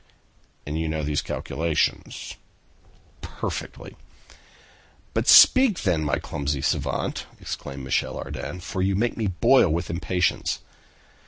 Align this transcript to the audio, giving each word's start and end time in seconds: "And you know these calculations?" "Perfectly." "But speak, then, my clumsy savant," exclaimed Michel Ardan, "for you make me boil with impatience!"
"And 0.65 0.79
you 0.79 0.87
know 0.89 1.03
these 1.03 1.21
calculations?" 1.21 2.33
"Perfectly." 3.21 3.95
"But 5.13 5.27
speak, 5.27 5.83
then, 5.83 6.03
my 6.03 6.17
clumsy 6.17 6.61
savant," 6.61 7.27
exclaimed 7.39 7.83
Michel 7.83 8.17
Ardan, 8.17 8.61
"for 8.61 8.81
you 8.81 8.95
make 8.95 9.15
me 9.15 9.27
boil 9.27 9.69
with 9.69 9.91
impatience!" 9.91 10.57